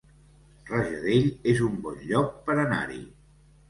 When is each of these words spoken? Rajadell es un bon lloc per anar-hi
Rajadell 0.69 1.29
es 1.55 1.63
un 1.69 1.79
bon 1.87 2.03
lloc 2.09 2.37
per 2.51 2.61
anar-hi 2.69 3.03